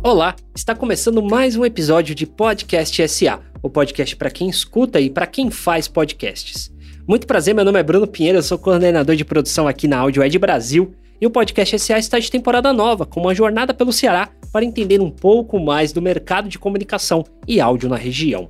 Olá, 0.00 0.36
está 0.54 0.76
começando 0.76 1.20
mais 1.20 1.56
um 1.56 1.64
episódio 1.64 2.14
de 2.14 2.24
Podcast 2.24 3.08
SA, 3.08 3.40
o 3.60 3.68
podcast 3.68 4.14
para 4.14 4.30
quem 4.30 4.48
escuta 4.48 5.00
e 5.00 5.10
para 5.10 5.26
quem 5.26 5.50
faz 5.50 5.88
podcasts. 5.88 6.72
Muito 7.06 7.26
prazer, 7.26 7.52
meu 7.52 7.64
nome 7.64 7.80
é 7.80 7.82
Bruno 7.82 8.06
Pinheiro, 8.06 8.38
eu 8.38 8.42
sou 8.42 8.56
coordenador 8.56 9.16
de 9.16 9.24
produção 9.24 9.66
aqui 9.66 9.88
na 9.88 9.98
Audio 9.98 10.22
Ed 10.22 10.38
Brasil 10.38 10.94
e 11.20 11.26
o 11.26 11.30
Podcast 11.30 11.76
SA 11.80 11.98
está 11.98 12.16
de 12.16 12.30
temporada 12.30 12.72
nova, 12.72 13.04
com 13.04 13.20
uma 13.20 13.34
jornada 13.34 13.74
pelo 13.74 13.92
Ceará 13.92 14.28
para 14.52 14.64
entender 14.64 15.00
um 15.00 15.10
pouco 15.10 15.58
mais 15.58 15.92
do 15.92 16.00
mercado 16.00 16.48
de 16.48 16.60
comunicação 16.60 17.24
e 17.46 17.60
áudio 17.60 17.88
na 17.88 17.96
região. 17.96 18.48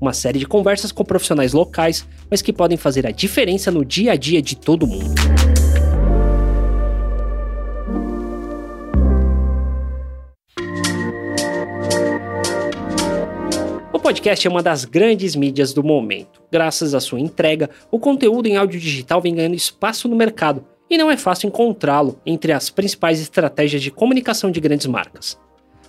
Uma 0.00 0.12
série 0.12 0.40
de 0.40 0.46
conversas 0.46 0.90
com 0.90 1.04
profissionais 1.04 1.52
locais, 1.52 2.06
mas 2.28 2.42
que 2.42 2.52
podem 2.52 2.76
fazer 2.76 3.06
a 3.06 3.12
diferença 3.12 3.70
no 3.70 3.84
dia 3.84 4.12
a 4.12 4.16
dia 4.16 4.42
de 4.42 4.56
todo 4.56 4.86
mundo. 4.86 5.37
Podcast 14.08 14.46
é 14.46 14.50
uma 14.50 14.62
das 14.62 14.86
grandes 14.86 15.36
mídias 15.36 15.74
do 15.74 15.84
momento. 15.84 16.40
Graças 16.50 16.94
à 16.94 17.00
sua 17.00 17.20
entrega, 17.20 17.68
o 17.90 17.98
conteúdo 17.98 18.46
em 18.46 18.56
áudio 18.56 18.80
digital 18.80 19.20
vem 19.20 19.34
ganhando 19.34 19.54
espaço 19.54 20.08
no 20.08 20.16
mercado 20.16 20.64
e 20.88 20.96
não 20.96 21.10
é 21.10 21.16
fácil 21.18 21.48
encontrá-lo 21.48 22.18
entre 22.24 22.52
as 22.52 22.70
principais 22.70 23.20
estratégias 23.20 23.82
de 23.82 23.90
comunicação 23.90 24.50
de 24.50 24.60
grandes 24.60 24.86
marcas. 24.86 25.38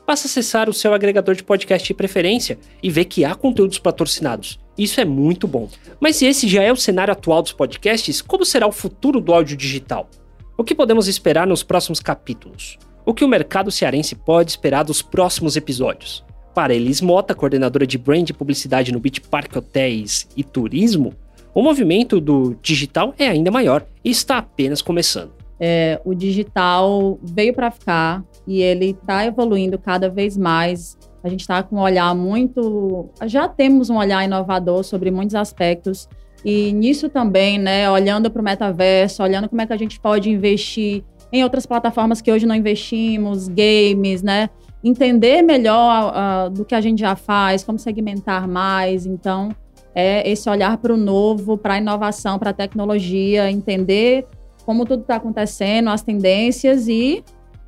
Basta 0.05 0.27
acessar 0.27 0.69
o 0.69 0.73
seu 0.73 0.93
agregador 0.93 1.33
de 1.33 1.45
podcast 1.45 1.87
de 1.87 1.93
preferência 1.93 2.59
e 2.83 2.89
ver 2.89 3.05
que 3.05 3.23
há 3.23 3.33
conteúdos 3.35 3.79
patrocinados. 3.79 4.59
Isso 4.77 4.99
é 4.99 5.05
muito 5.05 5.47
bom. 5.47 5.69
Mas 5.97 6.17
se 6.17 6.25
esse 6.25 6.45
já 6.45 6.61
é 6.61 6.73
o 6.73 6.75
cenário 6.75 7.13
atual 7.13 7.41
dos 7.41 7.53
podcasts, 7.53 8.21
como 8.21 8.43
será 8.43 8.67
o 8.67 8.73
futuro 8.73 9.21
do 9.21 9.33
áudio 9.33 9.55
digital? 9.55 10.09
O 10.57 10.63
que 10.65 10.75
podemos 10.75 11.07
esperar 11.07 11.47
nos 11.47 11.63
próximos 11.63 12.01
capítulos? 12.01 12.77
O 13.05 13.13
que 13.13 13.23
o 13.23 13.29
mercado 13.29 13.71
cearense 13.71 14.13
pode 14.13 14.51
esperar 14.51 14.83
dos 14.83 15.01
próximos 15.01 15.55
episódios? 15.55 16.27
Para 16.59 16.75
Elis 16.75 16.99
Mota, 16.99 17.33
coordenadora 17.33 17.87
de 17.87 17.97
brand 17.97 18.29
e 18.29 18.33
publicidade 18.33 18.91
no 18.91 18.99
Beach 18.99 19.21
Park 19.21 19.55
Hotéis 19.55 20.27
e 20.35 20.43
Turismo, 20.43 21.13
o 21.55 21.63
movimento 21.63 22.19
do 22.19 22.53
digital 22.61 23.13
é 23.17 23.29
ainda 23.29 23.49
maior 23.49 23.85
e 24.03 24.09
está 24.09 24.39
apenas 24.39 24.81
começando. 24.81 25.31
É, 25.57 26.01
o 26.03 26.13
digital 26.13 27.17
veio 27.23 27.53
para 27.53 27.71
ficar 27.71 28.25
e 28.45 28.61
ele 28.61 28.87
está 28.87 29.25
evoluindo 29.25 29.79
cada 29.79 30.09
vez 30.09 30.35
mais. 30.35 30.97
A 31.23 31.29
gente 31.29 31.39
está 31.39 31.63
com 31.63 31.77
um 31.77 31.79
olhar 31.79 32.13
muito. 32.13 33.07
Já 33.25 33.47
temos 33.47 33.89
um 33.89 33.95
olhar 33.95 34.25
inovador 34.25 34.83
sobre 34.83 35.09
muitos 35.11 35.35
aspectos. 35.35 36.09
E 36.43 36.73
nisso 36.73 37.07
também, 37.07 37.57
né, 37.57 37.89
olhando 37.89 38.29
para 38.29 38.41
o 38.41 38.43
metaverso, 38.43 39.23
olhando 39.23 39.47
como 39.47 39.61
é 39.61 39.65
que 39.65 39.71
a 39.71 39.77
gente 39.77 39.97
pode 39.97 40.29
investir 40.29 41.05
em 41.31 41.41
outras 41.41 41.65
plataformas 41.65 42.19
que 42.19 42.29
hoje 42.29 42.45
não 42.45 42.55
investimos, 42.55 43.47
games, 43.47 44.21
né? 44.21 44.49
Entender 44.83 45.41
melhor 45.41 46.13
uh, 46.13 46.49
do 46.49 46.63
que 46.63 46.73
a 46.73 46.81
gente 46.81 46.99
já 46.99 47.15
faz, 47.15 47.63
como 47.63 47.77
segmentar 47.77 48.47
mais. 48.47 49.05
Então, 49.05 49.49
é 49.93 50.29
esse 50.29 50.49
olhar 50.49 50.77
para 50.77 50.93
o 50.93 50.97
novo, 50.97 51.57
para 51.57 51.75
a 51.75 51.77
inovação, 51.77 52.39
para 52.39 52.51
a 52.51 52.53
tecnologia, 52.53 53.51
entender 53.51 54.25
como 54.65 54.85
tudo 54.85 55.01
está 55.01 55.15
acontecendo, 55.15 55.89
as 55.89 56.01
tendências 56.01 56.87
e 56.87 57.23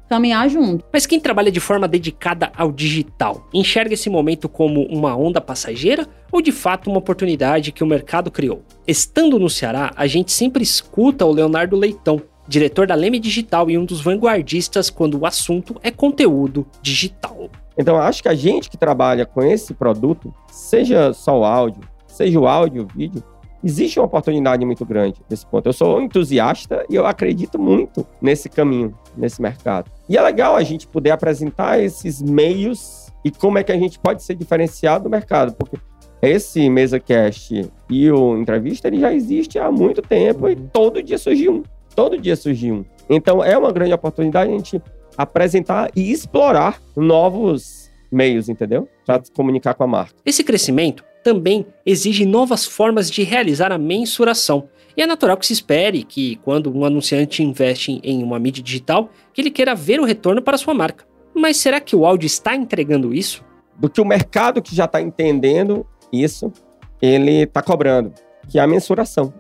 caminhar 0.08 0.50
junto. 0.50 0.84
Mas 0.92 1.06
quem 1.06 1.22
trabalha 1.22 1.50
de 1.50 1.60
forma 1.62 1.88
dedicada 1.88 2.52
ao 2.56 2.70
digital, 2.70 3.48
enxerga 3.54 3.94
esse 3.94 4.10
momento 4.10 4.50
como 4.50 4.84
uma 4.84 5.16
onda 5.16 5.40
passageira 5.40 6.06
ou 6.30 6.42
de 6.42 6.52
fato 6.52 6.90
uma 6.90 7.00
oportunidade 7.00 7.72
que 7.72 7.84
o 7.84 7.88
mercado 7.88 8.30
criou? 8.30 8.62
Estando 8.86 9.40
no 9.40 9.50
Ceará, 9.50 9.92
a 9.96 10.08
gente 10.08 10.34
sempre 10.34 10.64
escuta 10.64 11.26
o 11.26 11.32
Leonardo 11.32 11.78
Leitão, 11.78 12.22
diretor 12.52 12.86
da 12.86 12.96
Leme 12.96 13.18
Digital 13.18 13.70
e 13.70 13.78
um 13.78 13.86
dos 13.86 14.02
vanguardistas 14.02 14.90
quando 14.90 15.18
o 15.18 15.26
assunto 15.26 15.78
é 15.82 15.90
conteúdo 15.90 16.68
digital. 16.82 17.50
Então, 17.78 17.98
acho 17.98 18.22
que 18.22 18.28
a 18.28 18.36
gente 18.36 18.70
que 18.70 18.76
trabalha 18.76 19.26
com 19.26 19.42
esse 19.42 19.74
produto, 19.74 20.34
seja 20.52 21.14
só 21.14 21.40
o 21.40 21.46
áudio, 21.46 21.82
seja 22.06 22.38
o 22.38 22.46
áudio, 22.46 22.84
o 22.84 22.88
vídeo, 22.94 23.24
existe 23.64 23.98
uma 23.98 24.06
oportunidade 24.06 24.66
muito 24.66 24.86
grande 24.86 25.22
nesse 25.30 25.46
ponto. 25.46 25.66
Eu 25.66 25.72
sou 25.72 26.02
entusiasta 26.02 26.86
e 26.90 26.96
eu 26.96 27.08
acredito 27.08 27.58
muito 27.58 28.06
nesse 28.22 28.50
caminho, 28.50 28.94
nesse 29.16 29.42
mercado. 29.42 29.90
E 30.10 30.18
é 30.18 30.22
legal 30.22 30.58
a 30.58 30.64
gente 30.64 30.86
poder 30.86 31.12
apresentar 31.12 31.80
esses 31.80 32.22
meios 32.22 33.08
e 33.24 33.32
como 33.32 33.60
é 33.60 33.64
que 33.64 33.72
a 33.72 33.78
gente 33.78 33.98
pode 33.98 34.24
ser 34.24 34.36
diferenciado 34.36 35.06
do 35.06 35.10
mercado, 35.10 35.56
porque 35.56 35.78
esse 36.22 36.70
MesaCast 36.70 37.72
e 37.90 38.12
o 38.12 38.38
Entrevista 38.38 38.90
ele 38.90 39.00
já 39.00 39.14
existe 39.14 39.58
há 39.58 39.72
muito 39.72 40.02
tempo 40.02 40.50
e 40.50 40.56
todo 40.58 41.02
dia 41.02 41.18
surge 41.18 41.48
um. 41.48 41.64
Todo 41.96 42.18
dia 42.18 42.36
surge 42.36 42.72
um. 42.72 42.86
Então 43.10 43.44
é 43.44 43.58
uma 43.58 43.72
grande 43.72 43.94
oportunidade 43.94 44.50
a 44.50 44.54
gente 44.54 44.82
apresentar 45.18 45.92
e 45.96 46.12
explorar 46.12 46.82
novos 46.96 47.92
meios, 48.12 48.50
entendeu? 48.50 48.88
Para 49.06 49.24
se 49.24 49.32
comunicar 49.32 49.74
com 49.74 49.84
a 49.84 49.88
marca. 49.88 50.16
Esse 50.26 50.44
crescimento 50.44 51.04
também 51.24 51.66
exige 51.86 52.26
novas 52.26 52.66
formas 52.66 53.10
de 53.10 53.24
realizar 53.24 53.72
a 53.72 53.78
mensuração. 53.78 54.70
E 54.96 55.02
é 55.02 55.08
natural 55.08 55.38
que 55.38 55.46
se 55.46 55.54
espere 55.54 56.04
que, 56.04 56.38
quando 56.38 56.76
um 56.76 56.84
anunciante 56.84 57.44
investe 57.44 58.02
em 58.04 58.24
uma 58.24 58.40
mídia 58.40 58.64
digital, 58.64 59.10
que 59.34 59.42
ele 59.42 59.52
queira 59.52 59.74
ver 59.74 60.00
o 60.00 60.06
retorno 60.06 60.42
para 60.42 60.58
sua 60.58 60.74
marca. 60.74 61.06
Mas 61.34 61.58
será 61.58 61.80
que 61.80 61.96
o 61.96 62.06
áudio 62.06 62.28
está 62.28 62.56
entregando 62.56 63.14
isso? 63.14 63.44
Do 63.78 63.90
que 63.90 64.02
o 64.02 64.06
mercado 64.06 64.62
que 64.62 64.76
já 64.76 64.86
está 64.86 65.02
entendendo 65.02 65.86
isso, 66.12 66.52
ele 67.02 67.44
está 67.44 67.62
cobrando, 67.62 68.14
que 68.50 68.60
é 68.60 68.62
a 68.62 68.68
mensuração 68.68 69.34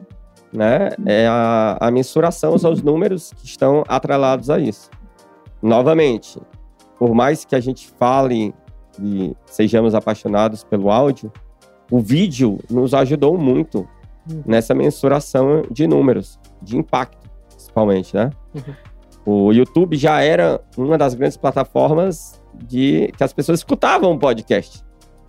né? 0.53 0.89
É 1.05 1.27
a, 1.27 1.77
a 1.79 1.91
mensuração, 1.91 2.57
são 2.57 2.71
os 2.71 2.81
números 2.81 3.33
que 3.37 3.45
estão 3.45 3.83
atrelados 3.87 4.49
a 4.49 4.59
isso. 4.59 4.89
Novamente, 5.61 6.39
por 6.97 7.13
mais 7.13 7.45
que 7.45 7.55
a 7.55 7.59
gente 7.59 7.87
fale 7.97 8.53
e 9.01 9.35
sejamos 9.45 9.95
apaixonados 9.95 10.63
pelo 10.63 10.91
áudio, 10.91 11.31
o 11.89 11.99
vídeo 11.99 12.59
nos 12.69 12.93
ajudou 12.93 13.37
muito 13.37 13.87
uhum. 14.29 14.43
nessa 14.45 14.73
mensuração 14.73 15.63
de 15.69 15.87
números, 15.87 16.39
de 16.61 16.77
impacto, 16.77 17.29
principalmente, 17.49 18.15
né? 18.15 18.29
Uhum. 18.55 18.73
O 19.23 19.51
YouTube 19.51 19.95
já 19.97 20.21
era 20.21 20.59
uma 20.75 20.97
das 20.97 21.13
grandes 21.13 21.37
plataformas 21.37 22.41
de 22.55 23.11
que 23.15 23.23
as 23.23 23.31
pessoas 23.33 23.59
escutavam 23.59 24.13
o 24.13 24.19
podcast. 24.19 24.83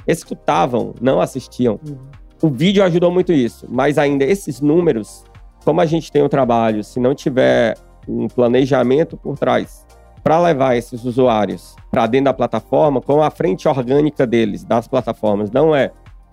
Escutavam, 0.06 0.94
não 1.00 1.20
assistiam. 1.20 1.78
Uhum. 1.86 1.98
O 2.42 2.48
vídeo 2.48 2.82
ajudou 2.82 3.08
muito 3.08 3.32
isso, 3.32 3.66
mas 3.70 3.96
ainda 3.98 4.24
esses 4.24 4.60
números, 4.60 5.22
como 5.64 5.80
a 5.80 5.86
gente 5.86 6.10
tem 6.10 6.24
um 6.24 6.28
trabalho, 6.28 6.82
se 6.82 6.98
não 6.98 7.14
tiver 7.14 7.78
um 8.08 8.26
planejamento 8.26 9.16
por 9.16 9.38
trás 9.38 9.86
para 10.24 10.40
levar 10.40 10.76
esses 10.76 11.04
usuários 11.04 11.76
para 11.88 12.04
dentro 12.08 12.24
da 12.24 12.34
plataforma, 12.34 13.00
com 13.00 13.22
a 13.22 13.30
frente 13.30 13.68
orgânica 13.68 14.26
deles, 14.26 14.64
das 14.64 14.88
plataformas, 14.88 15.52
não 15.52 15.72
é 15.72 15.92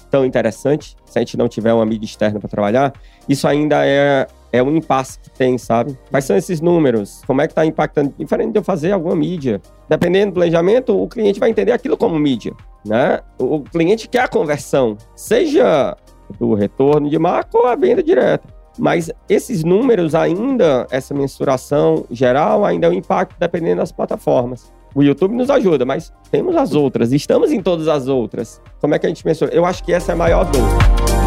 tão 0.09 0.25
interessante, 0.25 0.96
se 1.06 1.20
a 1.20 1.22
gente 1.22 1.38
não 1.38 1.47
tiver 1.47 1.74
uma 1.74 1.86
mídia 1.86 2.08
externa 2.08 2.40
para 2.40 2.50
trabalhar, 2.50 2.94
isso 3.28 3.47
ainda 3.47 3.86
é, 3.86 4.26
é 4.51 4.61
um 4.61 4.75
impasse 4.75 5.19
que 5.19 5.29
tem, 5.29 5.57
sabe? 5.57 5.97
Quais 6.09 6.25
são 6.25 6.35
esses 6.35 6.61
números? 6.61 7.21
Como 7.25 7.41
é 7.41 7.47
que 7.47 7.51
está 7.51 7.65
impactando? 7.65 8.13
Diferente 8.17 8.51
de 8.51 8.59
eu 8.59 8.63
fazer 8.63 8.91
alguma 8.91 9.15
mídia. 9.15 9.61
Dependendo 9.87 10.31
do 10.31 10.35
planejamento, 10.35 10.99
o 10.99 11.07
cliente 11.07 11.39
vai 11.39 11.49
entender 11.49 11.71
aquilo 11.71 11.97
como 11.97 12.17
mídia. 12.17 12.53
Né? 12.85 13.19
O 13.37 13.61
cliente 13.61 14.07
quer 14.07 14.21
a 14.23 14.27
conversão, 14.27 14.97
seja 15.15 15.95
do 16.39 16.53
retorno 16.53 17.09
de 17.09 17.17
marca 17.17 17.57
ou 17.57 17.67
a 17.67 17.75
venda 17.75 18.03
direta. 18.03 18.47
Mas 18.77 19.11
esses 19.27 19.63
números 19.63 20.15
ainda, 20.15 20.87
essa 20.89 21.13
mensuração 21.13 22.05
geral, 22.09 22.63
ainda 22.63 22.87
é 22.87 22.89
um 22.89 22.93
impacto 22.93 23.35
dependendo 23.37 23.77
das 23.77 23.91
plataformas. 23.91 24.71
O 24.95 25.03
YouTube 25.03 25.35
nos 25.35 25.49
ajuda, 25.49 25.85
mas 25.85 26.11
temos 26.31 26.55
as 26.55 26.73
outras, 26.73 27.11
estamos 27.11 27.51
em 27.51 27.61
todas 27.61 27.87
as 27.87 28.07
outras. 28.07 28.61
Como 28.79 28.95
é 28.95 28.99
que 28.99 29.05
a 29.05 29.09
gente 29.09 29.25
mensura? 29.25 29.53
Eu 29.53 29.66
acho 29.66 29.83
que 29.83 29.93
essa 29.93 30.11
é 30.11 30.13
a 30.13 30.17
maior 30.17 30.45
dor. 30.45 31.19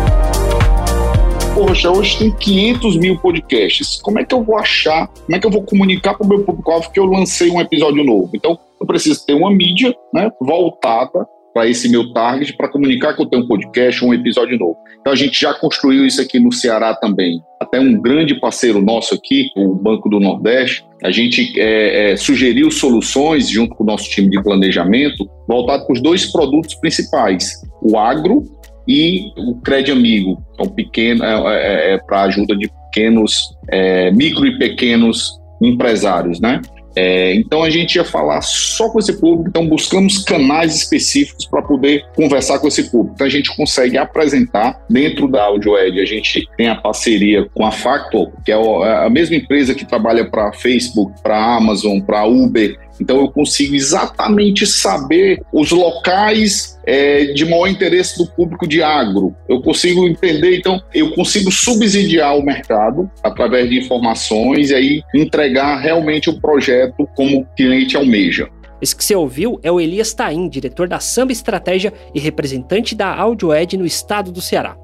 Poxa, 1.64 1.92
hoje 1.92 2.18
tem 2.18 2.32
500 2.32 2.96
mil 2.96 3.16
podcasts. 3.18 4.00
Como 4.02 4.18
é 4.18 4.24
que 4.24 4.34
eu 4.34 4.42
vou 4.42 4.58
achar? 4.58 5.06
Como 5.06 5.36
é 5.36 5.38
que 5.38 5.46
eu 5.46 5.50
vou 5.50 5.62
comunicar 5.62 6.14
para 6.14 6.26
o 6.26 6.28
meu 6.28 6.42
público-alvo 6.42 6.90
que 6.90 6.98
eu 6.98 7.04
lancei 7.04 7.50
um 7.50 7.60
episódio 7.60 8.02
novo? 8.02 8.30
Então, 8.34 8.58
eu 8.80 8.84
preciso 8.84 9.24
ter 9.24 9.34
uma 9.34 9.48
mídia 9.48 9.94
né, 10.12 10.28
voltada 10.40 11.24
para 11.54 11.68
esse 11.68 11.88
meu 11.88 12.12
target, 12.12 12.56
para 12.56 12.68
comunicar 12.68 13.14
que 13.14 13.22
eu 13.22 13.26
tenho 13.26 13.44
um 13.44 13.46
podcast, 13.46 14.04
um 14.04 14.12
episódio 14.12 14.58
novo. 14.58 14.76
Então 15.00 15.12
a 15.12 15.16
gente 15.16 15.40
já 15.40 15.54
construiu 15.54 16.04
isso 16.04 16.20
aqui 16.20 16.40
no 16.40 16.50
Ceará 16.50 16.94
também. 16.94 17.40
Até 17.60 17.78
um 17.78 18.00
grande 18.00 18.40
parceiro 18.40 18.82
nosso 18.82 19.14
aqui, 19.14 19.46
o 19.56 19.74
Banco 19.74 20.08
do 20.08 20.18
Nordeste, 20.18 20.84
a 21.04 21.12
gente 21.12 21.52
é, 21.60 22.12
é, 22.12 22.16
sugeriu 22.16 22.70
soluções 22.72 23.48
junto 23.48 23.74
com 23.76 23.84
o 23.84 23.86
nosso 23.86 24.08
time 24.08 24.30
de 24.30 24.42
planejamento 24.42 25.28
voltado 25.46 25.84
para 25.84 25.92
os 25.92 26.00
dois 26.00 26.26
produtos 26.32 26.74
principais, 26.76 27.52
o 27.82 27.98
agro 27.98 28.44
e 28.86 29.32
o 29.36 29.56
Crédito 29.56 29.92
Amigo, 29.92 30.42
então 30.54 30.68
pequeno 30.68 31.24
é, 31.24 31.34
é, 31.34 31.94
é 31.94 31.98
para 31.98 32.22
ajuda 32.22 32.56
de 32.56 32.70
pequenos, 32.86 33.56
é, 33.70 34.10
micro 34.10 34.46
e 34.46 34.58
pequenos 34.58 35.40
empresários, 35.60 36.40
né? 36.40 36.60
É, 36.94 37.34
então 37.34 37.62
a 37.62 37.70
gente 37.70 37.96
ia 37.96 38.04
falar 38.04 38.42
só 38.42 38.90
com 38.90 38.98
esse 38.98 39.18
público, 39.18 39.48
então 39.48 39.66
buscamos 39.66 40.18
canais 40.18 40.74
específicos 40.74 41.46
para 41.46 41.62
poder 41.62 42.04
conversar 42.14 42.58
com 42.58 42.68
esse 42.68 42.90
público. 42.90 43.14
Então 43.14 43.26
a 43.26 43.30
gente 43.30 43.54
consegue 43.56 43.96
apresentar 43.96 44.78
dentro 44.90 45.26
da 45.28 45.44
AudioEd, 45.44 46.00
a 46.00 46.04
gente 46.04 46.46
tem 46.56 46.68
a 46.68 46.74
parceria 46.74 47.48
com 47.54 47.64
a 47.64 47.70
Factor, 47.70 48.30
que 48.44 48.52
é, 48.52 48.54
é 48.54 49.06
a 49.06 49.10
mesma 49.10 49.36
empresa 49.36 49.74
que 49.74 49.86
trabalha 49.86 50.28
para 50.28 50.52
Facebook, 50.52 51.14
para 51.22 51.56
Amazon, 51.56 52.00
para 52.00 52.26
Uber 52.26 52.78
Então 53.00 53.18
eu 53.18 53.28
consigo 53.28 53.74
exatamente 53.74 54.66
saber 54.66 55.42
os 55.52 55.70
locais 55.70 56.78
é, 56.86 57.26
de 57.26 57.44
maior 57.44 57.66
interesse 57.68 58.18
do 58.18 58.26
público 58.26 58.66
de 58.66 58.82
agro. 58.82 59.34
Eu 59.48 59.60
consigo 59.62 60.06
entender, 60.06 60.58
então 60.58 60.80
eu 60.92 61.12
consigo 61.14 61.50
subsidiar 61.50 62.36
o 62.36 62.42
mercado 62.42 63.10
através 63.22 63.68
de 63.68 63.78
informações 63.78 64.70
e 64.70 64.74
aí 64.74 65.02
entregar 65.14 65.78
realmente 65.78 66.30
o 66.30 66.40
projeto 66.40 67.08
como 67.14 67.40
o 67.40 67.46
cliente 67.56 67.96
almeja. 67.96 68.48
Esse 68.80 68.96
que 68.96 69.04
você 69.04 69.14
ouviu 69.14 69.60
é 69.62 69.70
o 69.70 69.80
Elias 69.80 70.12
Taim, 70.12 70.48
diretor 70.48 70.88
da 70.88 70.98
Samba 70.98 71.30
Estratégia 71.30 71.92
e 72.12 72.18
representante 72.18 72.96
da 72.96 73.14
AudioEd 73.14 73.76
no 73.76 73.86
estado 73.86 74.32
do 74.32 74.40
Ceará. 74.40 74.76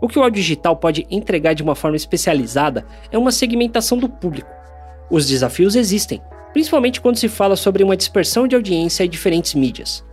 O 0.00 0.08
que 0.08 0.18
o 0.18 0.22
áudio 0.22 0.40
digital 0.40 0.76
pode 0.76 1.06
entregar 1.10 1.52
de 1.52 1.62
uma 1.62 1.74
forma 1.74 1.96
especializada 1.96 2.86
é 3.10 3.18
uma 3.18 3.32
segmentação 3.32 3.98
do 3.98 4.08
público. 4.08 4.48
Os 5.10 5.26
desafios 5.26 5.74
existem, 5.74 6.22
principalmente 6.52 7.00
quando 7.00 7.16
se 7.16 7.28
fala 7.28 7.56
sobre 7.56 7.82
uma 7.82 7.96
dispersão 7.96 8.46
de 8.46 8.54
audiência 8.54 9.04
em 9.04 9.08
diferentes 9.08 9.54
mídias. 9.54 10.04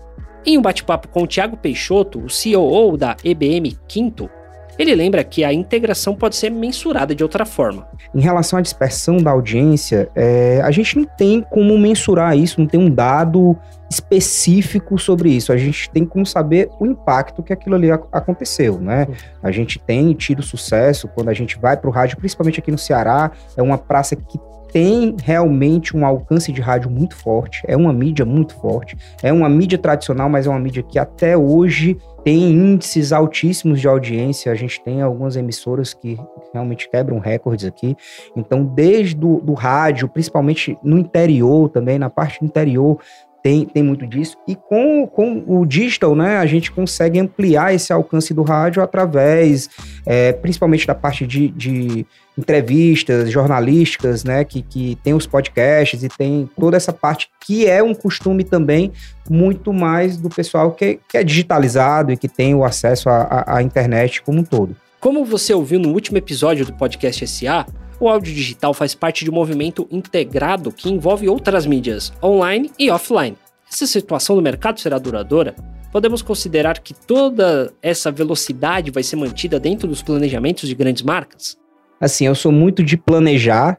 Em 0.46 0.58
um 0.58 0.62
bate-papo 0.62 1.08
com 1.10 1.24
o 1.24 1.28
Thiago 1.28 1.58
Peixoto, 1.58 2.20
o 2.20 2.30
CEO 2.30 2.96
da 2.96 3.18
EBM 3.24 3.78
Quinto, 3.88 4.30
ele 4.78 4.94
lembra 4.94 5.24
que 5.24 5.44
a 5.44 5.52
integração 5.52 6.14
pode 6.14 6.36
ser 6.36 6.52
mensurada 6.52 7.16
de 7.16 7.24
outra 7.24 7.46
forma. 7.46 7.88
Em 8.14 8.22
relação 8.22 8.60
à 8.60 8.62
dispersão 8.62 9.18
da 9.18 9.32
audiência, 9.32 10.10
é, 10.16 10.62
a 10.64 10.70
gente 10.70 10.98
não 10.98 11.06
tem 11.06 11.42
como 11.42 11.78
mensurar 11.78 12.38
isso, 12.38 12.60
não 12.60 12.68
tem 12.68 12.80
um 12.80 12.90
dado 12.90 13.58
específico 13.90 15.00
sobre 15.00 15.32
isso. 15.32 15.52
A 15.52 15.58
gente 15.58 15.90
tem 15.90 16.06
como 16.06 16.26
saber 16.26 16.70
o 16.80 16.86
impacto 16.86 17.42
que 17.42 17.52
aquilo 17.52 17.76
ali 17.76 17.90
aconteceu, 17.92 18.80
né? 18.80 19.08
A 19.42 19.52
gente 19.52 19.80
tem 19.80 20.14
tido 20.14 20.44
sucesso 20.44 21.08
quando 21.08 21.30
a 21.30 21.34
gente 21.34 21.58
vai 21.58 21.76
para 21.76 21.90
o 21.90 21.94
rádio, 21.94 22.18
principalmente 22.18 22.60
aqui 22.60 22.70
no 22.70 22.78
Ceará, 22.78 23.32
é 23.56 23.62
uma 23.64 23.78
praça 23.78 24.16
que 24.16 24.38
tem 24.78 25.16
realmente 25.24 25.98
um 25.98 26.06
alcance 26.06 26.52
de 26.52 26.62
rádio 26.62 26.88
muito 26.88 27.16
forte, 27.16 27.64
é 27.68 27.76
uma 27.76 27.92
mídia 27.92 28.24
muito 28.24 28.54
forte, 28.54 28.96
é 29.24 29.34
uma 29.34 29.50
mídia 29.50 29.76
tradicional, 29.76 30.30
mas 30.30 30.46
é 30.46 30.52
uma 30.52 30.60
mídia 30.60 30.84
que 30.84 31.00
até 31.00 31.36
hoje 31.36 31.98
tem 32.24 32.52
índices 32.52 33.12
altíssimos 33.12 33.82
de 33.82 33.88
audiência. 33.88 34.52
A 34.52 34.56
gente 34.56 34.80
tem 34.84 35.02
algumas 35.02 35.36
emissoras 35.36 35.96
que 35.96 36.16
realmente 36.54 36.88
quebram 36.92 37.18
recordes 37.18 37.66
aqui. 37.66 37.96
Então, 38.36 38.64
desde 38.64 39.16
do, 39.16 39.54
rádio, 39.54 40.08
principalmente 40.08 40.78
no 40.84 41.00
interior 41.00 41.70
também, 41.70 41.98
na 41.98 42.12
parte 42.12 42.40
do 42.40 42.46
interior, 42.46 43.00
tem, 43.42 43.66
tem 43.66 43.84
muito 43.84 44.06
disso. 44.06 44.36
E 44.48 44.56
com, 44.56 45.08
com 45.08 45.44
o 45.48 45.66
digital, 45.66 46.16
né, 46.16 46.38
a 46.38 46.46
gente 46.46 46.72
consegue 46.72 47.20
ampliar 47.20 47.74
esse 47.74 47.94
alcance 47.94 48.34
do 48.34 48.44
rádio 48.44 48.82
através, 48.82 49.70
é, 50.06 50.34
principalmente 50.34 50.86
da 50.86 50.96
parte 50.96 51.26
de, 51.26 51.50
de 51.50 52.06
entrevistas 52.38 53.32
jornalísticas, 53.32 54.24
né, 54.24 54.44
que, 54.44 54.62
que 54.62 54.98
tem 55.04 55.14
os 55.14 55.26
podcasts 55.26 56.04
e 56.04 56.10
tem 56.10 56.50
toda 56.60 56.78
essa 56.78 56.94
parte 56.94 57.30
que 57.46 57.66
é 57.66 57.82
um 57.82 57.94
costume 57.94 58.44
também 58.44 58.92
muito 59.30 59.74
mais 59.74 60.18
do 60.18 60.30
pessoal 60.30 60.72
que, 60.72 61.00
que 61.08 61.18
é 61.18 61.24
digitalizado 61.24 62.12
e 62.12 62.18
que 62.18 62.28
tem 62.28 62.54
o 62.54 62.64
acesso 62.64 63.10
à 63.10 63.62
internet 63.62 64.22
como 64.22 64.40
um 64.40 64.44
todo. 64.44 64.76
Como 65.00 65.24
você 65.24 65.54
ouviu 65.54 65.80
no 65.80 65.90
último 65.90 66.18
episódio 66.18 66.66
do 66.66 66.74
podcast 66.74 67.26
SA, 67.28 67.66
o 68.00 68.08
áudio 68.08 68.34
digital 68.34 68.74
faz 68.74 68.94
parte 68.94 69.24
de 69.24 69.32
um 69.32 69.34
movimento 69.34 69.88
integrado 69.92 70.72
que 70.72 70.90
envolve 70.90 71.28
outras 71.28 71.66
mídias, 71.66 72.14
online 72.22 72.72
e 72.78 72.90
offline. 72.90 73.36
Essa 73.72 73.86
situação 73.86 74.36
do 74.36 74.42
mercado 74.42 74.80
será 74.80 74.98
duradoura? 74.98 75.56
Podemos 75.92 76.22
considerar 76.22 76.80
que 76.80 76.94
toda 76.94 77.74
essa 77.82 78.12
velocidade 78.12 78.92
vai 78.92 79.04
ser 79.04 79.16
mantida 79.16 79.60
dentro 79.60 79.88
dos 79.88 80.02
planejamentos 80.02 80.68
de 80.68 80.76
grandes 80.76 81.02
marcas? 81.02 81.58
Assim, 82.00 82.28
eu 82.28 82.36
sou 82.36 82.52
muito 82.52 82.84
de 82.84 82.96
planejar, 82.96 83.78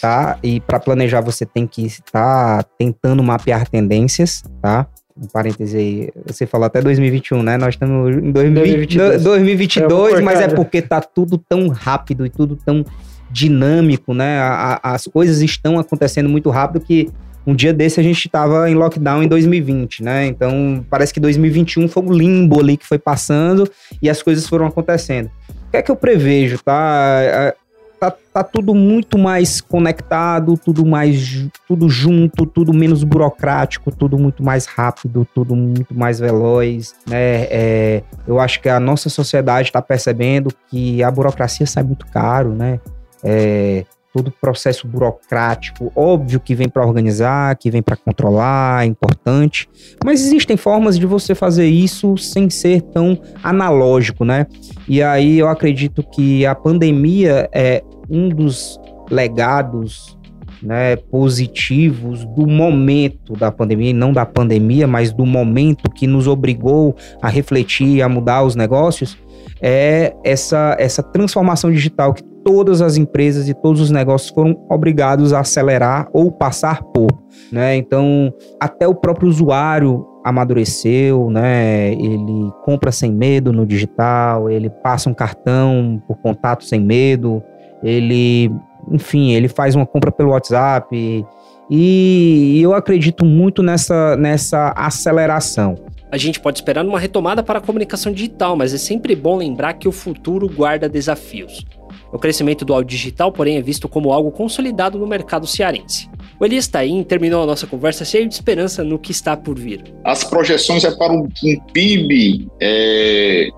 tá? 0.00 0.38
E 0.42 0.60
para 0.60 0.80
planejar 0.80 1.20
você 1.20 1.44
tem 1.44 1.66
que 1.66 1.84
estar 1.84 2.64
tentando 2.78 3.22
mapear 3.22 3.68
tendências, 3.68 4.42
tá? 4.62 4.86
um 5.20 5.26
parêntese 5.26 5.76
aí, 5.76 6.10
você 6.24 6.46
falou 6.46 6.66
até 6.66 6.80
2021, 6.80 7.42
né? 7.42 7.56
Nós 7.56 7.74
estamos 7.74 8.16
em 8.16 8.30
2022, 8.30 9.24
2022 9.24 10.20
mas 10.20 10.40
é 10.40 10.48
porque 10.48 10.80
tá 10.80 11.00
tudo 11.00 11.36
tão 11.36 11.68
rápido 11.68 12.24
e 12.24 12.30
tudo 12.30 12.56
tão 12.56 12.84
dinâmico, 13.30 14.14
né? 14.14 14.40
A, 14.40 14.80
a, 14.82 14.94
as 14.94 15.06
coisas 15.06 15.40
estão 15.40 15.78
acontecendo 15.78 16.28
muito 16.28 16.50
rápido 16.50 16.80
que 16.80 17.10
um 17.46 17.54
dia 17.54 17.72
desse 17.72 17.98
a 17.98 18.02
gente 18.02 18.26
estava 18.26 18.70
em 18.70 18.74
lockdown 18.74 19.22
em 19.22 19.28
2020, 19.28 20.02
né? 20.02 20.26
Então 20.26 20.84
parece 20.90 21.14
que 21.14 21.20
2021 21.20 21.88
foi 21.88 22.02
um 22.02 22.12
limbo 22.12 22.60
ali 22.60 22.76
que 22.76 22.86
foi 22.86 22.98
passando 22.98 23.66
e 24.02 24.10
as 24.10 24.22
coisas 24.22 24.46
foram 24.46 24.66
acontecendo. 24.66 25.30
O 25.66 25.70
que 25.70 25.76
é 25.78 25.82
que 25.82 25.90
eu 25.90 25.96
prevejo, 25.96 26.58
tá? 26.62 27.54
Tá, 27.98 28.14
tá 28.32 28.44
tudo 28.44 28.74
muito 28.76 29.18
mais 29.18 29.60
conectado, 29.60 30.56
tudo 30.56 30.86
mais 30.86 31.48
tudo 31.66 31.88
junto, 31.88 32.46
tudo 32.46 32.72
menos 32.72 33.02
burocrático, 33.02 33.90
tudo 33.90 34.16
muito 34.16 34.40
mais 34.44 34.66
rápido, 34.66 35.26
tudo 35.34 35.56
muito 35.56 35.92
mais 35.92 36.20
veloz, 36.20 36.94
né? 37.08 37.48
É, 37.50 38.02
eu 38.26 38.38
acho 38.38 38.60
que 38.60 38.68
a 38.68 38.78
nossa 38.78 39.08
sociedade 39.08 39.70
está 39.70 39.82
percebendo 39.82 40.50
que 40.68 41.02
a 41.02 41.10
burocracia 41.10 41.66
sai 41.66 41.82
muito 41.82 42.06
caro, 42.06 42.54
né? 42.54 42.78
É, 43.22 43.84
todo 44.12 44.28
o 44.28 44.32
processo 44.32 44.86
burocrático, 44.86 45.92
óbvio 45.94 46.40
que 46.40 46.54
vem 46.54 46.68
para 46.68 46.84
organizar, 46.84 47.56
que 47.56 47.70
vem 47.70 47.82
para 47.82 47.96
controlar, 47.96 48.84
é 48.84 48.86
importante, 48.86 49.68
mas 50.04 50.20
existem 50.20 50.56
formas 50.56 50.98
de 50.98 51.06
você 51.06 51.34
fazer 51.34 51.66
isso 51.66 52.16
sem 52.16 52.48
ser 52.48 52.82
tão 52.82 53.20
analógico, 53.42 54.24
né? 54.24 54.46
E 54.88 55.02
aí 55.02 55.38
eu 55.38 55.48
acredito 55.48 56.02
que 56.02 56.44
a 56.46 56.54
pandemia 56.54 57.48
é 57.52 57.82
um 58.08 58.28
dos 58.28 58.80
legados 59.10 60.18
né, 60.62 60.96
positivos 60.96 62.24
do 62.24 62.46
momento 62.46 63.34
da 63.34 63.52
pandemia, 63.52 63.92
não 63.92 64.12
da 64.12 64.26
pandemia, 64.26 64.86
mas 64.86 65.12
do 65.12 65.24
momento 65.24 65.90
que 65.90 66.06
nos 66.06 66.26
obrigou 66.26 66.96
a 67.22 67.28
refletir, 67.28 68.02
a 68.02 68.08
mudar 68.08 68.42
os 68.42 68.56
negócios, 68.56 69.16
é 69.60 70.12
essa, 70.24 70.76
essa 70.78 71.02
transformação 71.02 71.70
digital 71.70 72.12
que 72.12 72.24
todas 72.48 72.80
as 72.80 72.96
empresas 72.96 73.46
e 73.46 73.52
todos 73.52 73.78
os 73.78 73.90
negócios 73.90 74.30
foram 74.30 74.58
obrigados 74.70 75.34
a 75.34 75.40
acelerar 75.40 76.08
ou 76.14 76.32
passar 76.32 76.82
por. 76.82 77.08
Né? 77.52 77.76
Então, 77.76 78.32
até 78.58 78.88
o 78.88 78.94
próprio 78.94 79.28
usuário 79.28 80.06
amadureceu, 80.24 81.28
né? 81.28 81.92
Ele 81.92 82.50
compra 82.64 82.90
sem 82.90 83.12
medo 83.12 83.52
no 83.52 83.66
digital, 83.66 84.48
ele 84.48 84.70
passa 84.70 85.10
um 85.10 85.14
cartão 85.14 86.02
por 86.08 86.16
contato 86.16 86.64
sem 86.64 86.80
medo, 86.80 87.42
ele, 87.82 88.50
enfim, 88.90 89.32
ele 89.32 89.48
faz 89.48 89.76
uma 89.76 89.84
compra 89.84 90.10
pelo 90.10 90.30
WhatsApp. 90.30 91.26
E 91.70 92.60
eu 92.62 92.72
acredito 92.72 93.26
muito 93.26 93.62
nessa, 93.62 94.16
nessa 94.16 94.72
aceleração. 94.74 95.74
A 96.10 96.16
gente 96.16 96.40
pode 96.40 96.56
esperar 96.56 96.86
uma 96.86 96.98
retomada 96.98 97.42
para 97.42 97.58
a 97.58 97.62
comunicação 97.62 98.10
digital, 98.10 98.56
mas 98.56 98.72
é 98.72 98.78
sempre 98.78 99.14
bom 99.14 99.36
lembrar 99.36 99.74
que 99.74 99.86
o 99.86 99.92
futuro 99.92 100.48
guarda 100.48 100.88
desafios. 100.88 101.62
O 102.12 102.18
crescimento 102.18 102.64
do 102.64 102.72
áudio 102.72 102.96
digital, 102.96 103.30
porém, 103.30 103.56
é 103.56 103.62
visto 103.62 103.88
como 103.88 104.12
algo 104.12 104.30
consolidado 104.30 104.98
no 104.98 105.06
mercado 105.06 105.46
cearense. 105.46 106.08
O 106.40 106.44
Elias 106.44 106.68
Taim 106.68 107.02
terminou 107.02 107.42
a 107.42 107.46
nossa 107.46 107.66
conversa 107.66 108.04
cheio 108.04 108.26
de 108.28 108.34
esperança 108.34 108.84
no 108.84 108.98
que 108.98 109.10
está 109.10 109.36
por 109.36 109.58
vir. 109.58 109.82
As 110.04 110.24
projeções 110.24 110.84
é 110.84 110.90
para 110.90 111.12
um, 111.12 111.28
um 111.44 111.60
PIB 111.72 112.48
é, 112.60 113.48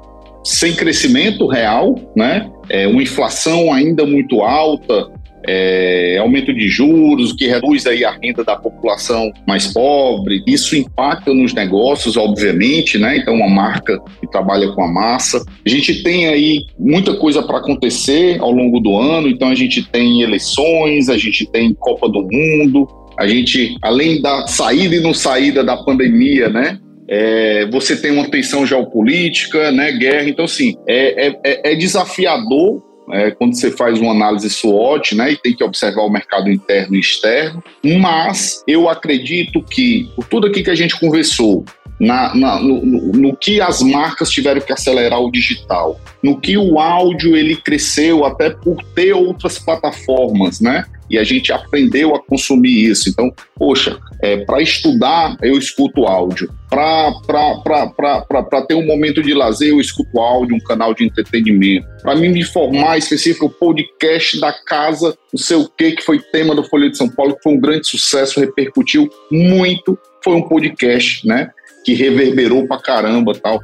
sem 0.43 0.75
crescimento 0.75 1.47
real, 1.47 1.95
né? 2.17 2.51
É, 2.69 2.87
uma 2.87 3.03
inflação 3.03 3.73
ainda 3.73 4.07
muito 4.07 4.41
alta, 4.43 5.11
é, 5.47 6.19
aumento 6.19 6.53
de 6.53 6.69
juros, 6.69 7.33
que 7.33 7.47
reduz 7.47 7.87
aí 7.87 8.05
a 8.05 8.11
renda 8.11 8.45
da 8.45 8.57
população 8.57 9.33
mais 9.47 9.73
pobre. 9.73 10.43
Isso 10.47 10.77
impacta 10.77 11.33
nos 11.33 11.55
negócios, 11.55 12.17
obviamente, 12.17 12.99
né? 12.99 13.17
Então, 13.17 13.35
uma 13.35 13.49
marca 13.49 13.99
que 14.21 14.31
trabalha 14.31 14.69
com 14.73 14.83
a 14.83 14.89
massa. 14.89 15.45
A 15.65 15.69
gente 15.69 16.03
tem 16.03 16.29
aí 16.29 16.65
muita 16.79 17.15
coisa 17.15 17.43
para 17.43 17.59
acontecer 17.59 18.39
ao 18.41 18.51
longo 18.51 18.81
do 18.81 18.97
ano, 18.97 19.29
então 19.29 19.49
a 19.49 19.55
gente 19.55 19.83
tem 19.91 20.23
eleições, 20.23 21.09
a 21.09 21.17
gente 21.17 21.51
tem 21.51 21.75
Copa 21.75 22.09
do 22.09 22.23
Mundo, 22.23 22.87
a 23.19 23.27
gente, 23.27 23.77
além 23.83 24.21
da 24.21 24.47
saída 24.47 24.97
e 24.97 25.01
não 25.01 25.15
saída 25.15 25.63
da 25.65 25.77
pandemia, 25.77 26.49
né? 26.49 26.79
É, 27.09 27.67
você 27.67 27.97
tem 27.97 28.13
uma 28.13 28.31
tensão 28.31 28.65
geopolítica, 28.65 29.73
né, 29.73 29.91
guerra, 29.91 30.29
então 30.29 30.45
assim, 30.45 30.77
é, 30.89 31.27
é, 31.45 31.73
é 31.73 31.75
desafiador 31.75 32.90
é, 33.13 33.31
quando 33.31 33.55
você 33.55 33.71
faz 33.71 33.99
uma 33.99 34.13
análise 34.13 34.49
SWOT, 34.51 35.15
né, 35.15 35.33
e 35.33 35.37
tem 35.37 35.55
que 35.55 35.65
observar 35.65 36.03
o 36.03 36.11
mercado 36.11 36.51
interno 36.51 36.97
e 36.97 37.01
externo, 37.01 37.63
mas 38.01 38.63
eu 38.67 38.89
acredito 38.89 39.63
que, 39.63 40.09
por 40.17 40.27
tudo 40.27 40.47
aqui 40.47 40.63
que 40.63 40.71
a 40.71 40.75
gente 40.75 40.99
conversou, 40.99 41.65
na, 41.99 42.35
na, 42.35 42.59
no, 42.61 42.85
no, 42.85 43.13
no, 43.13 43.37
que 43.37 43.61
as 43.61 43.83
marcas 43.83 44.31
tiveram 44.31 44.61
que 44.61 44.73
acelerar 44.73 45.21
o 45.21 45.31
digital, 45.31 46.01
no 46.23 46.41
que 46.41 46.57
o 46.57 46.81
áudio 46.81 47.37
ele 47.37 47.57
cresceu 47.57 48.25
até 48.25 48.49
por 48.49 48.83
ter 48.95 49.13
outras 49.13 49.59
plataformas, 49.59 50.61
né? 50.61 50.85
e 51.11 51.19
a 51.19 51.25
gente 51.25 51.53
aprendeu 51.53 52.15
a 52.15 52.21
consumir 52.21 52.89
isso. 52.89 53.11
Então, 53.11 53.33
poxa, 53.57 53.99
é, 54.23 54.39
para 54.45 54.63
estudar, 54.63 55.37
eu 55.43 55.59
escuto 55.59 56.07
áudio. 56.07 56.49
Para 56.71 58.63
ter 58.69 58.75
um 58.75 58.87
momento 58.87 59.21
de 59.21 59.35
lazer, 59.35 59.71
eu 59.71 59.81
escuto 59.81 60.21
áudio, 60.21 60.55
um 60.55 60.61
canal 60.61 60.95
de 60.95 61.05
entretenimento. 61.05 61.87
Para 62.01 62.15
mim 62.15 62.29
me 62.29 62.45
formar 62.45 62.97
específico, 62.97 63.47
o 63.47 63.51
podcast 63.51 64.41
da 64.41 64.53
casa, 64.53 65.17
não 65.33 65.39
sei 65.39 65.57
o 65.57 65.69
que, 65.69 65.93
que 65.93 66.05
foi 66.05 66.21
tema 66.21 66.55
do 66.55 66.63
Folha 66.63 66.89
de 66.89 66.97
São 66.97 67.09
Paulo, 67.09 67.35
que 67.35 67.43
foi 67.43 67.55
um 67.55 67.61
grande 67.61 67.89
sucesso, 67.89 68.39
repercutiu 68.39 69.11
muito. 69.31 69.99
Foi 70.23 70.35
um 70.37 70.43
podcast, 70.43 71.27
né? 71.27 71.51
Que 71.85 71.95
reverberou 71.95 72.69
pra 72.69 72.79
caramba 72.79 73.35
tal. 73.35 73.59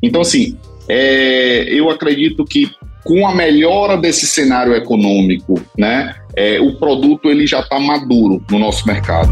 Então, 0.00 0.20
assim, 0.20 0.56
é, 0.88 1.64
eu 1.68 1.90
acredito 1.90 2.44
que 2.44 2.70
com 3.04 3.26
a 3.26 3.34
melhora 3.34 3.96
desse 3.96 4.26
cenário 4.26 4.74
econômico, 4.74 5.60
né, 5.76 6.14
é, 6.36 6.58
o 6.60 6.78
produto 6.78 7.30
ele 7.30 7.46
já 7.46 7.60
está 7.60 7.78
maduro 7.78 8.42
no 8.50 8.58
nosso 8.58 8.86
mercado. 8.86 9.30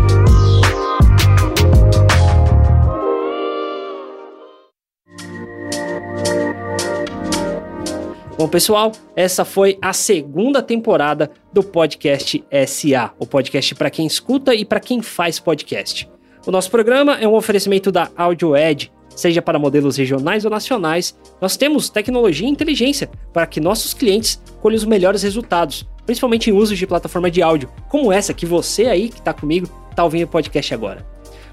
Bom, 8.37 8.49
pessoal, 8.49 8.93
essa 9.15 9.45
foi 9.45 9.79
a 9.81 9.93
segunda 9.93 10.63
temporada 10.63 11.31
do 11.53 11.63
podcast 11.63 12.43
SA, 12.67 13.13
o 13.19 13.27
podcast 13.27 13.75
para 13.75 13.91
quem 13.91 14.07
escuta 14.07 14.55
e 14.55 14.65
para 14.65 14.81
quem 14.81 15.03
faz 15.03 15.39
podcast. 15.39 16.09
O 16.47 16.51
nosso 16.51 16.71
programa 16.71 17.19
é 17.21 17.29
um 17.29 17.35
oferecimento 17.35 17.93
da 17.93 18.11
AudioEd, 18.17 18.91
seja 19.15 19.43
para 19.43 19.59
modelos 19.59 19.99
regionais 19.99 20.47
ou 20.47 20.51
nacionais, 20.51 21.15
nós 21.43 21.59
temos 21.59 21.91
tecnologia 21.91 22.49
e 22.49 22.51
inteligência 22.51 23.11
para 23.35 23.47
que 23.47 23.61
nossos 23.61 23.93
clientes 23.93 24.43
colham 24.63 24.77
os 24.77 24.85
melhores 24.85 25.23
resultados, 25.23 25.87
principalmente 26.07 26.49
em 26.49 26.55
uso 26.55 26.75
de 26.75 26.87
plataforma 26.87 27.31
de 27.31 27.43
áudio, 27.43 27.71
como 27.91 28.11
essa 28.11 28.33
que 28.33 28.47
você 28.47 28.87
aí 28.87 29.11
que 29.11 29.19
está 29.19 29.35
comigo 29.35 29.69
está 29.91 30.03
ouvindo 30.03 30.25
o 30.25 30.29
podcast 30.29 30.73
agora. 30.73 31.07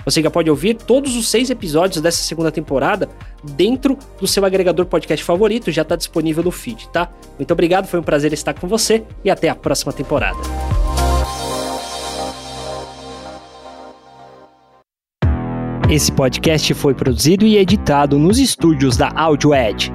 Você 0.09 0.23
já 0.23 0.31
pode 0.31 0.49
ouvir 0.49 0.73
todos 0.73 1.15
os 1.15 1.29
seis 1.29 1.51
episódios 1.51 2.01
dessa 2.01 2.23
segunda 2.23 2.51
temporada 2.51 3.07
dentro 3.43 3.95
do 4.19 4.25
seu 4.25 4.43
agregador 4.43 4.87
podcast 4.87 5.23
favorito, 5.23 5.71
já 5.71 5.83
está 5.83 5.95
disponível 5.95 6.43
no 6.43 6.49
feed, 6.49 6.89
tá? 6.89 7.11
Muito 7.37 7.51
obrigado, 7.51 7.85
foi 7.85 7.99
um 7.99 8.03
prazer 8.03 8.33
estar 8.33 8.55
com 8.55 8.67
você 8.67 9.03
e 9.23 9.29
até 9.29 9.49
a 9.49 9.55
próxima 9.55 9.93
temporada. 9.93 10.39
Esse 15.87 16.11
podcast 16.11 16.73
foi 16.73 16.95
produzido 16.95 17.45
e 17.45 17.57
editado 17.57 18.17
nos 18.17 18.39
estúdios 18.39 18.97
da 18.97 19.11
Audio 19.15 19.53
Edge. 19.53 19.93